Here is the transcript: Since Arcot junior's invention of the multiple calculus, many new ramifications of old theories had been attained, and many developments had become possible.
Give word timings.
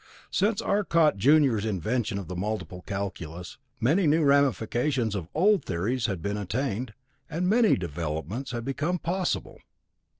Since 0.31 0.63
Arcot 0.63 1.17
junior's 1.17 1.63
invention 1.63 2.17
of 2.17 2.27
the 2.27 2.35
multiple 2.35 2.81
calculus, 2.87 3.59
many 3.79 4.07
new 4.07 4.23
ramifications 4.23 5.13
of 5.13 5.27
old 5.35 5.63
theories 5.63 6.07
had 6.07 6.23
been 6.23 6.37
attained, 6.37 6.95
and 7.29 7.47
many 7.47 7.75
developments 7.75 8.49
had 8.49 8.65
become 8.65 8.97
possible. 8.97 9.59